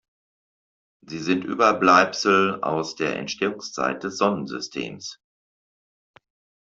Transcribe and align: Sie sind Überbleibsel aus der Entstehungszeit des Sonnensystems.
Sie 1.05 1.19
sind 1.19 1.43
Überbleibsel 1.45 2.63
aus 2.63 2.95
der 2.95 3.17
Entstehungszeit 3.17 4.01
des 4.03 4.17
Sonnensystems. 4.17 5.19